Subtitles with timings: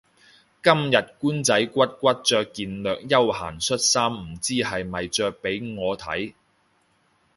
[0.63, 6.33] 今日官仔骨骨着件略休閒恤衫唔知係咪着畀我睇